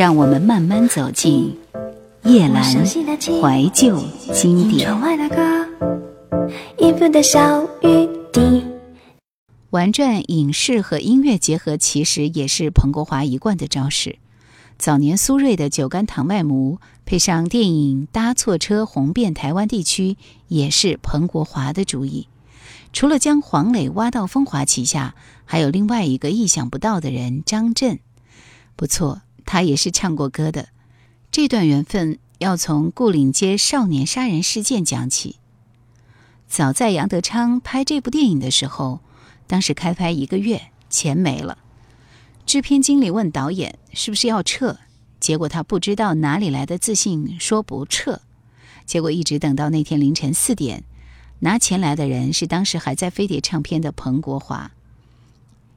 [0.00, 1.54] 让我们慢慢走进
[2.24, 4.02] 叶阑怀旧
[4.32, 4.90] 经典。
[9.68, 14.16] 玩转影视和音乐结合，其实也是彭国华一贯的招式。
[14.78, 20.16] 早年苏芮的《酒干倘卖无》，配上电影《搭错车》红遍台湾地区，
[20.48, 22.26] 也是彭国华的主意。
[22.94, 25.14] 除了将黄磊挖到风华旗下，
[25.44, 27.98] 还有另外一个意想不到的人张震。
[28.76, 29.20] 不错，
[29.52, 30.68] 他也是唱过歌的。
[31.32, 35.40] 这段缘分要从牯岭街少年杀人事件讲起。
[36.46, 39.00] 早在杨德昌拍这部电影的时候，
[39.48, 41.58] 当时开拍一个月，钱没了。
[42.46, 44.78] 制片经理问导演是不是要撤，
[45.18, 48.20] 结果他不知道哪里来的自信，说不撤。
[48.86, 50.84] 结果一直等到那天凌晨四点，
[51.40, 54.70] 拿钱来的人是当时还在飞碟唱片的彭国华。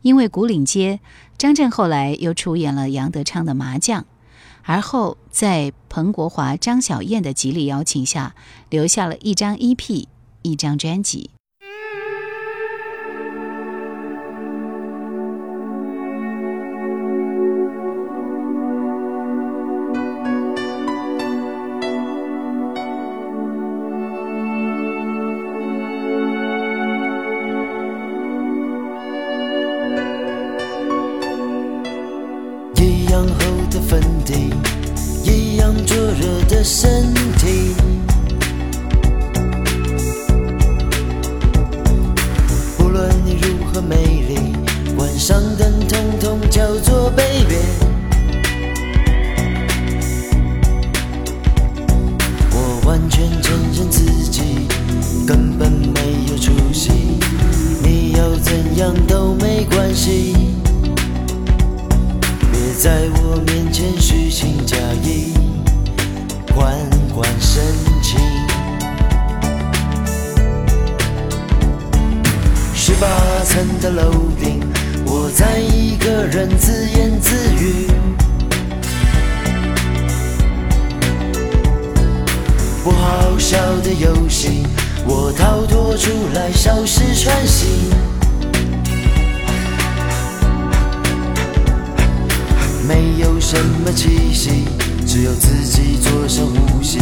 [0.00, 1.00] 因为《古岭街》，
[1.38, 4.02] 张震后来又出演了杨德昌的《麻将》，
[4.64, 8.34] 而后在彭国华、张小燕的极力邀请下，
[8.68, 10.06] 留下了一张 EP，
[10.42, 11.30] 一张专辑。
[36.58, 37.27] 的身
[73.90, 74.60] 楼顶，
[75.06, 77.86] 我在一个人自言自语。
[82.84, 84.66] 不好笑的游戏，
[85.06, 87.66] 我逃脱出来，消失喘息。
[92.86, 94.64] 没有什么气息，
[95.06, 96.98] 只有自己做深呼吸，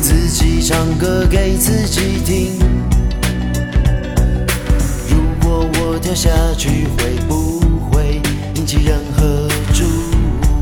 [0.00, 2.83] 自己唱歌给自己听。
[6.04, 6.28] 跳下
[6.58, 8.20] 去会不会
[8.56, 9.84] 引起任何注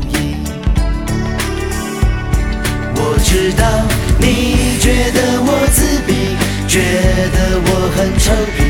[0.07, 0.37] 意？
[2.95, 3.67] 我知道
[4.17, 6.79] 你觉得我自闭，觉
[7.35, 8.63] 得我很臭屁，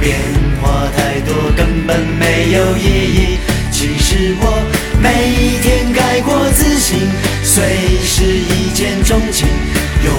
[0.00, 0.16] 变
[0.62, 3.38] 化太多根本没有意义。
[3.70, 4.64] 其实我
[5.02, 7.00] 每天改过自新，
[7.42, 9.46] 随时一见钟情，
[10.02, 10.10] 永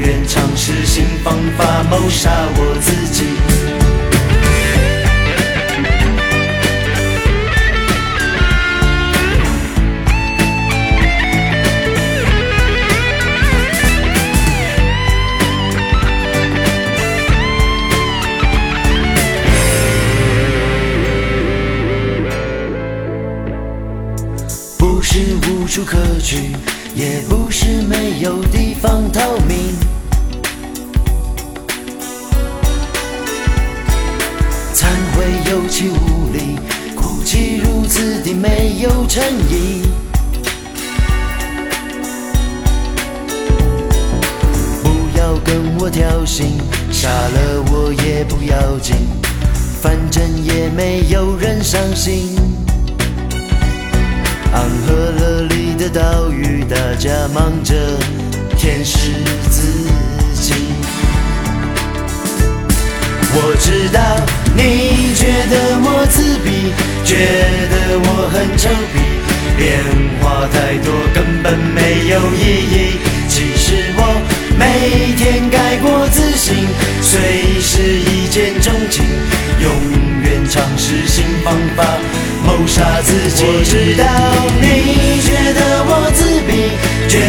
[0.00, 3.49] 远尝试新方法谋杀我自己。
[25.22, 26.56] 是无处可去，
[26.94, 29.74] 也不是没有地方逃命。
[34.74, 36.58] 忏悔有气无力，
[36.96, 39.82] 哭泣如此的没有诚意。
[44.82, 46.44] 不要跟我挑衅，
[46.90, 48.96] 杀了我也不要紧，
[49.82, 52.38] 反正也没有人伤心。
[54.60, 57.74] 安和了里的岛屿，大家忙着
[58.58, 59.08] 舔舐
[59.48, 59.88] 自
[60.34, 60.52] 己。
[63.32, 63.98] 我知道
[64.54, 66.74] 你觉得我自闭，
[67.06, 67.16] 觉
[67.70, 69.00] 得我很臭屁，
[69.56, 69.80] 变
[70.20, 70.92] 化太多
[82.80, 83.44] 谋杀自己。
[83.44, 84.04] 我知道
[84.60, 86.72] 你觉得我自闭，
[87.08, 87.20] 觉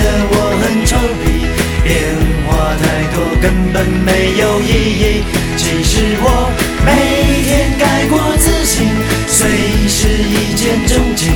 [0.00, 0.02] 得
[0.32, 1.44] 我很臭屁，
[1.84, 1.92] 变
[2.48, 4.64] 化太多根本没有意
[4.98, 5.24] 义。
[5.56, 6.50] 其实我
[6.84, 6.88] 每
[7.44, 8.88] 天改过自新，
[9.28, 9.46] 随
[9.88, 11.32] 时一见钟情，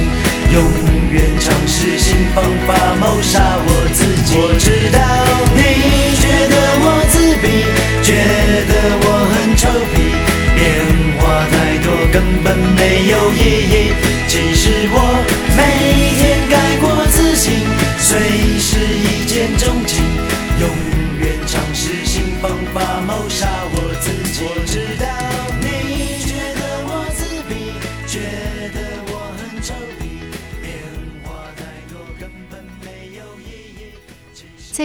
[0.51, 0.65] 永
[1.13, 3.59] 远尝试新方法谋杀。
[3.61, 3.88] 我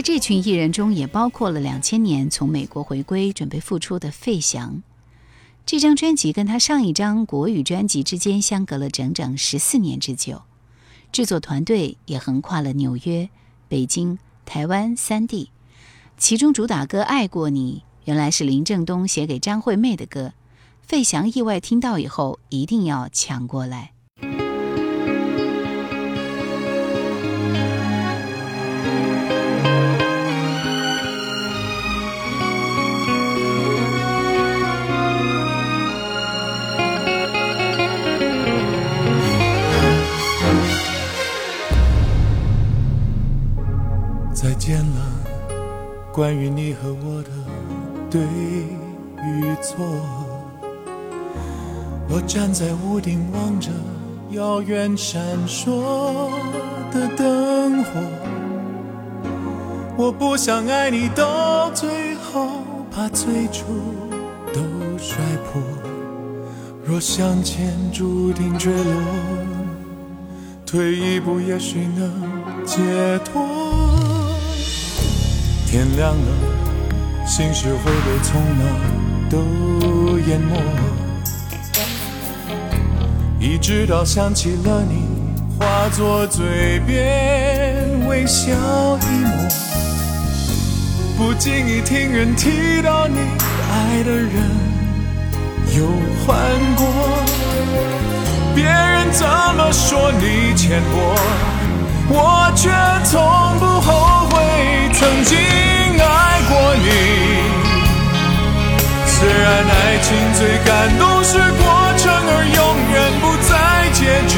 [0.04, 4.84] 这群艺人中，也包括了两千年从美国回归准备复出的费翔。
[5.66, 10.42] 这张专辑跟他上一张国语专辑之间相隔了整整十四年之久，
[11.14, 13.30] 制作团队也横跨了纽约、
[13.70, 15.52] 北京、台湾三地。
[16.18, 20.34] 其中主打歌《爱过你》原来是林正东写给张惠妹的歌，
[20.82, 23.93] 费翔意外听到以后一定要抢过来。
[44.66, 45.02] 见了，
[46.14, 47.30] 关于你和我的
[48.10, 49.86] 对与错。
[52.08, 53.70] 我站在屋顶望着
[54.30, 56.32] 遥远闪烁
[56.94, 57.92] 的灯火。
[59.98, 62.48] 我不想爱你到最后，
[62.90, 63.66] 把最初
[64.54, 64.62] 都
[64.98, 65.18] 摔
[65.52, 65.62] 破。
[66.86, 69.04] 若向前注定坠落，
[70.66, 72.10] 退一步也许能
[72.66, 72.80] 解
[73.26, 73.53] 脱。
[75.74, 78.64] 天亮了，心事会被匆忙
[79.28, 80.56] 都淹没。
[83.40, 85.08] 一直到想起了你，
[85.58, 89.32] 化作嘴边微笑一抹。
[91.18, 93.18] 不经意听人提到你，
[93.72, 94.32] 爱的人
[95.76, 95.88] 有
[96.24, 96.38] 换
[96.76, 96.86] 过。
[98.54, 99.26] 别人怎
[99.58, 101.16] 么说你浅薄，
[110.04, 111.64] 情最感动是过
[111.98, 112.60] 程，而永
[112.92, 113.52] 远不在
[113.94, 114.36] 结局。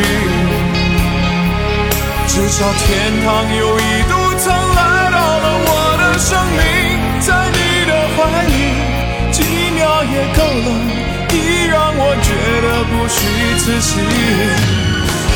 [2.28, 2.86] 至少天
[3.26, 3.28] 堂
[3.58, 6.62] 有一度曾来到了我的生命，
[7.20, 7.58] 在你
[7.90, 8.54] 的怀里，
[9.32, 9.42] 几
[9.74, 10.68] 秒也够了。
[11.34, 12.30] 已让我觉
[12.62, 13.18] 得不虚
[13.60, 13.90] 此行。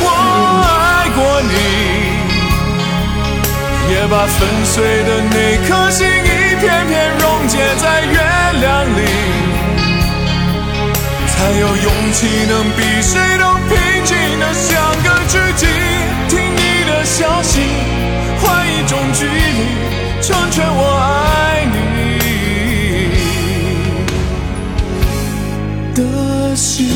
[0.01, 0.05] 我
[0.63, 1.51] 爱过你，
[3.91, 5.35] 也把粉碎的那
[5.67, 8.13] 颗心一片片溶解在月
[8.61, 8.99] 亮里，
[11.39, 13.71] 才有勇气能比谁都平
[14.03, 15.65] 静的像个知己。
[16.27, 17.61] 听你的消息，
[18.41, 19.31] 换一种距离，
[20.21, 21.77] 成全我爱你。
[25.95, 26.89] 的心。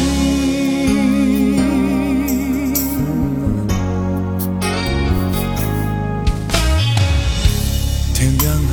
[8.13, 8.71] 天亮了，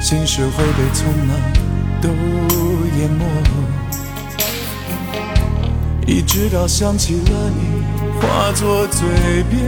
[0.00, 1.36] 心事会被匆忙
[2.00, 2.08] 都
[2.98, 3.22] 淹没。
[6.22, 7.82] 直到想起了你，
[8.20, 9.00] 化作嘴
[9.50, 9.58] 边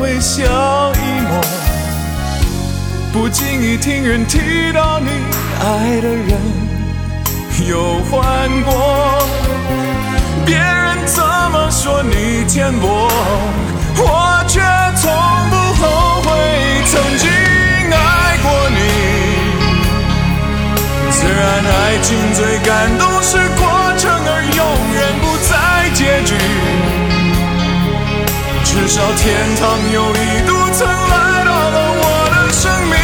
[0.00, 0.44] 微笑
[0.94, 1.40] 一抹。
[3.12, 5.08] 不经意听人提到你，
[5.60, 6.38] 爱的人。
[7.68, 9.18] 有换过，
[10.46, 13.10] 别人怎么说你浅薄，
[13.96, 14.60] 我却
[15.00, 15.10] 从
[15.50, 15.82] 不后
[16.22, 16.28] 悔
[16.86, 17.28] 曾经
[17.90, 18.78] 爱过你。
[21.10, 23.07] 虽然爱情最感动
[28.98, 32.02] 少天堂有一度曾来到了我
[32.32, 32.98] 的生命，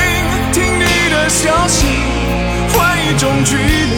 [0.52, 1.86] 听你的消息，
[2.72, 3.94] 换一种距离。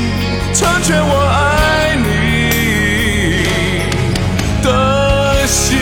[0.53, 2.05] 成全我爱你
[4.63, 5.79] 的心。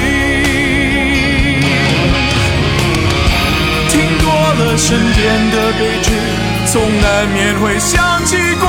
[3.88, 6.12] 听多了身边的悲剧，
[6.70, 8.68] 总难免会想起过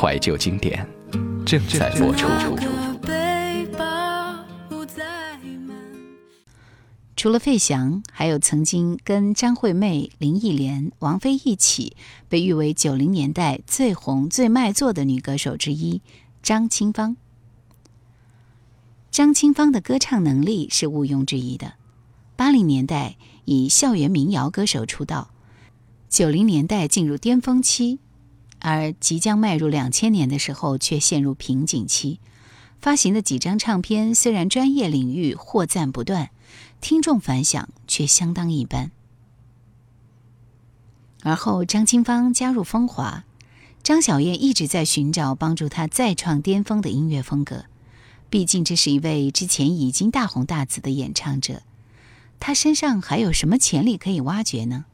[0.00, 0.88] 怀旧经典
[1.44, 2.26] 正在播出。
[7.14, 11.94] 除了费翔，还有曾经跟张惠妹、林忆莲、王菲一起
[12.30, 16.00] 被誉为九零年代最红、最卖座的女歌手之一
[16.42, 17.18] 张清芳。
[19.10, 21.74] 张清芳的歌唱能力是毋庸置疑的。
[22.36, 25.28] 八零年代以校园民谣歌手出道，
[26.08, 27.98] 九零年代进入巅峰期。
[28.60, 32.20] 而即将迈入两千年的时候，却陷入瓶颈期。
[32.78, 36.30] 发行的几张唱片虽然专业领域获赞不断，
[36.80, 38.90] 听众反响却相当一般。
[41.22, 43.24] 而后，张清芳加入风华，
[43.82, 47.64] 张小燕一直在寻找帮助她再创巅峰的音乐风格。
[48.30, 51.62] 毕竟，这是一位之前已经大红大紫的演唱者，
[52.38, 54.84] 她身上还有什么潜力可以挖掘呢？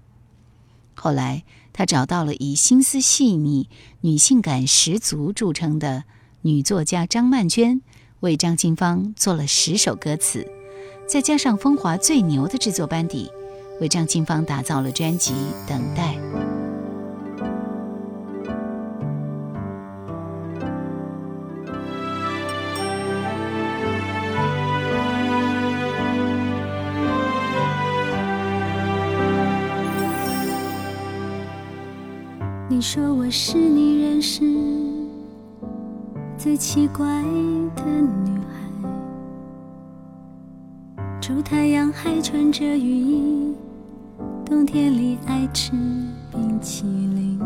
[0.94, 1.42] 后来。
[1.76, 3.68] 他找到了以心思细腻、
[4.00, 6.04] 女性感十足著称的
[6.40, 7.82] 女作家张曼娟，
[8.20, 10.48] 为张清芳做了十首歌词，
[11.06, 13.30] 再加上风华最牛的制作班底，
[13.78, 15.32] 为张清芳打造了专辑
[15.68, 16.14] 《等待》。
[32.88, 34.44] 说我是你认识
[36.38, 37.04] 最奇怪
[37.74, 38.54] 的女孩，
[41.20, 43.56] 出太阳还穿着雨衣，
[44.44, 45.72] 冬天里爱吃
[46.30, 47.40] 冰淇淋，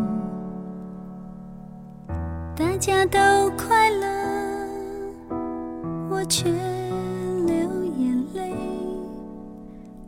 [2.55, 3.19] 大家都
[3.57, 4.69] 快乐，
[6.11, 6.51] 我却
[7.47, 7.55] 流
[7.97, 8.53] 眼泪，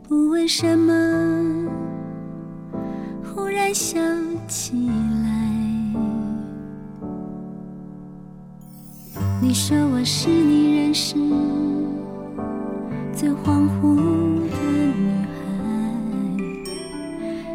[0.07, 0.93] 不问什么，
[3.33, 3.99] 忽然想
[4.47, 4.91] 起。
[9.53, 11.13] 你说我是你认识
[13.15, 13.95] 最恍惚
[14.49, 14.57] 的
[14.97, 15.13] 女
[16.41, 16.43] 孩，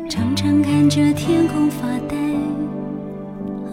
[0.09, 2.17] 常常看着天空发呆，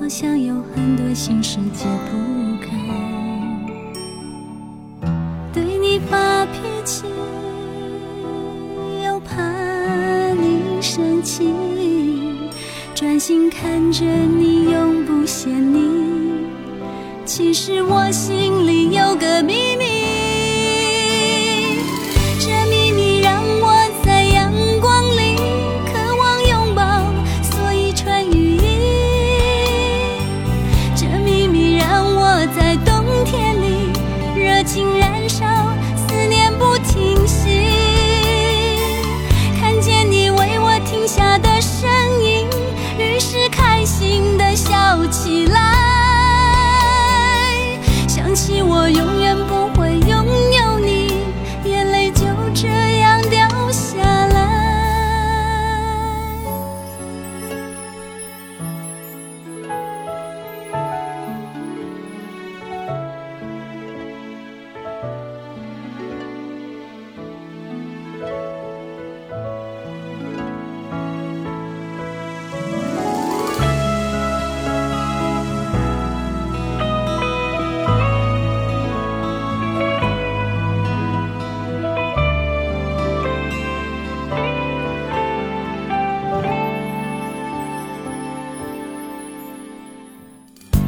[0.01, 2.17] 好像有很多心事解不
[2.65, 2.75] 开。
[5.53, 7.05] 对你发脾气，
[9.05, 9.39] 又怕
[10.33, 11.53] 你生气，
[12.95, 15.84] 专心看着你，永不嫌你。
[17.37, 18.44] 其实我心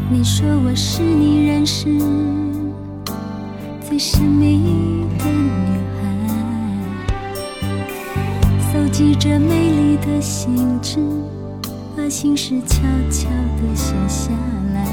[0.09, 1.83] 你说我是你认识
[3.81, 7.11] 最神秘的女孩，
[8.71, 10.97] 搜集着美丽的信纸，
[11.95, 12.77] 把心事悄
[13.11, 14.31] 悄地写下
[14.73, 14.85] 来，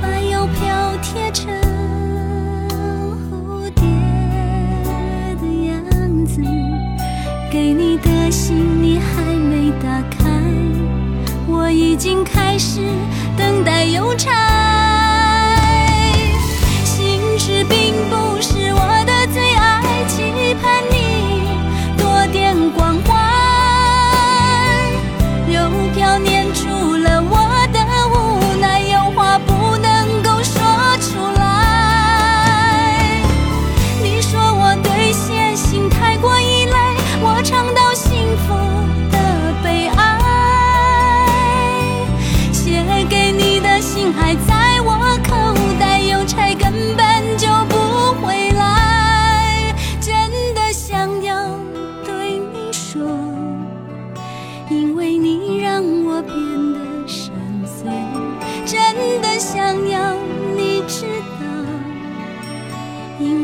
[0.00, 1.52] 把邮票贴成
[3.28, 3.84] 蝴蝶
[5.42, 6.40] 的样子，
[7.52, 10.24] 给你的信你还没打开。
[11.48, 12.24] 我已经
[12.58, 12.80] 是
[13.36, 14.32] 等待邮差，
[16.84, 18.55] 心事并不是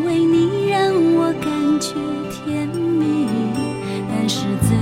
[0.02, 1.94] 因为你让我感觉
[2.28, 3.28] 甜蜜
[4.08, 4.76] 但是怎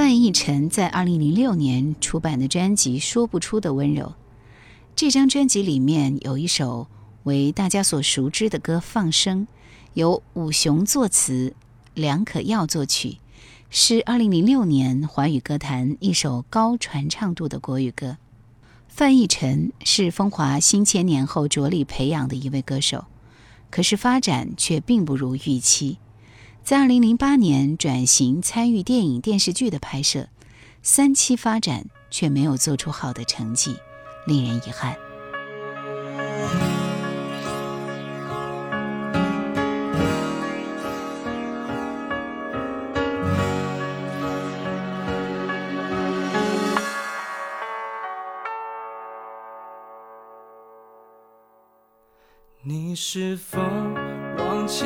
[0.00, 4.06] 范逸臣在二零零六年出版的专辑《说不出的温柔》，
[4.96, 6.86] 这张专辑里面有一首
[7.24, 9.42] 为大家所熟知的歌《放生》，
[9.92, 11.54] 由武雄作词，
[11.92, 13.18] 梁可耀作曲，
[13.68, 18.16] 是二零零六年华语歌坛一首高传唱度的国语歌。
[18.88, 23.04] 范逸臣是风华新千年后着力培养的一位歌手，
[23.70, 25.98] 可是发展却并不如预期。
[26.70, 30.28] 在二零零八年转型参与电影、电视剧的拍摄，
[30.84, 33.74] 三期发展却没有做出好的成绩，
[34.24, 34.96] 令人遗憾。
[52.62, 53.58] 你是否
[54.38, 54.84] 忘记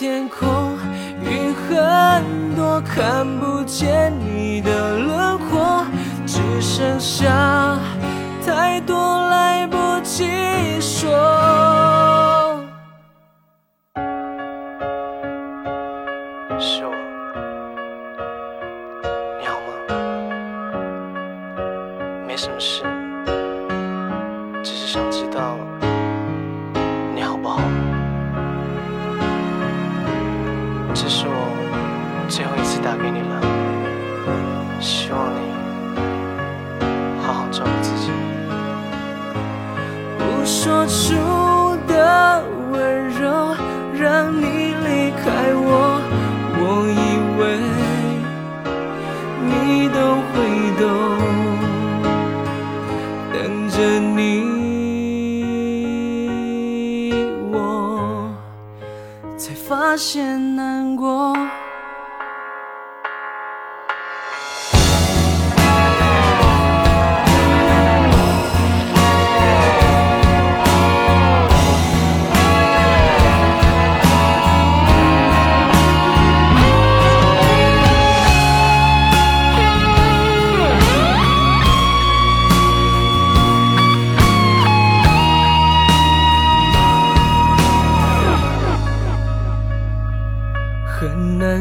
[0.00, 0.78] 天空
[1.22, 5.84] 云很多，看不见你的轮廓，
[6.26, 7.78] 只剩下
[8.42, 8.96] 太多
[9.28, 10.24] 来不及
[10.80, 11.89] 说。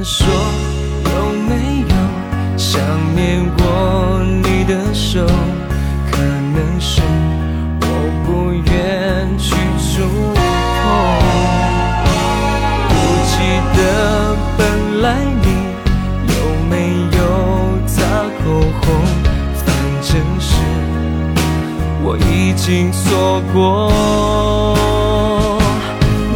[0.03, 0.27] 说
[1.05, 1.11] 有
[1.47, 1.95] 没有
[2.57, 2.79] 想
[3.15, 5.25] 念过你的手，
[6.11, 7.01] 可能是
[7.81, 7.83] 我
[8.23, 9.91] 不愿去触
[10.75, 10.85] 碰。
[12.89, 12.93] 不
[13.25, 13.33] 记
[13.75, 13.77] 得
[14.57, 14.59] 本
[15.01, 15.05] 来
[15.41, 15.47] 你
[16.27, 16.33] 有
[16.69, 16.73] 没
[17.17, 17.19] 有
[17.87, 17.97] 擦
[18.43, 18.43] 口
[18.81, 18.85] 红，
[19.65, 19.67] 反
[20.01, 20.47] 正是
[22.03, 23.57] 我已经错过。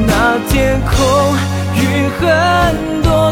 [0.07, 0.11] 那
[0.49, 0.91] 天空
[1.75, 1.81] 云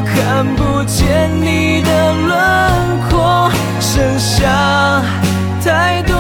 [0.06, 2.40] 看不见你的轮
[3.10, 5.02] 廓，剩下
[5.64, 6.11] 太多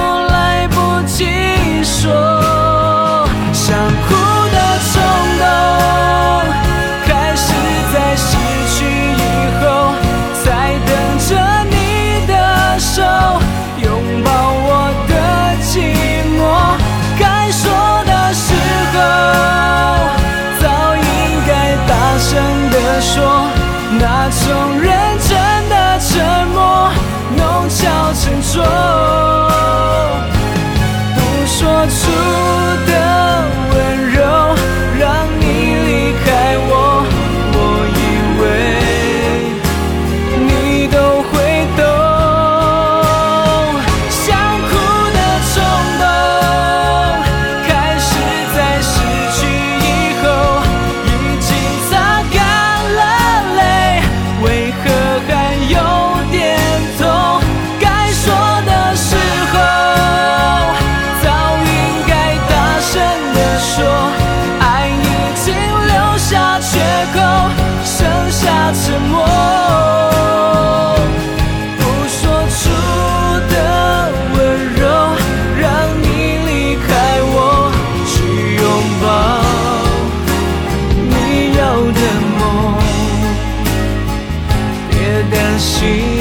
[85.29, 86.20] 担心。